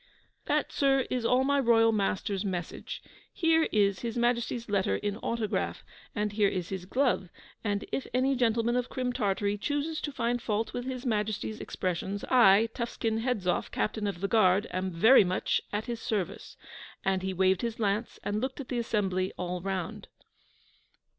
[0.47, 3.03] 'That, sir, is all my royal master's message.
[3.31, 5.83] Here is His Majesty's letter in autograph,
[6.15, 7.29] and here is his glove,
[7.63, 12.23] and if any gentleman of Crim Tartary chooses to find fault with His Majesty's expressions,
[12.31, 16.57] I, Tuffskin Hedzoff, Captain of the Guard, am very much at his service,'
[17.05, 20.07] and he waved his lance, and looked at the assembly all round.